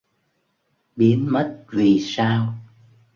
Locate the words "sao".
2.01-2.53